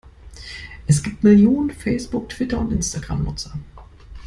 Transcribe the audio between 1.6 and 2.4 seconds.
Facebook-,